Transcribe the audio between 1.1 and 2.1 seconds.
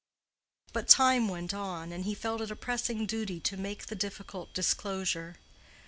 went on, and